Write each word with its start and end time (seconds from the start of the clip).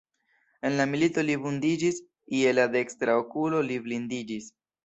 En 0.69 0.77
la 0.79 0.87
milito 0.93 1.25
li 1.27 1.35
vundiĝis, 1.43 2.01
je 2.39 2.57
la 2.61 2.67
dekstra 2.79 3.19
okulo 3.27 3.63
li 3.69 3.81
blindiĝis. 3.89 4.53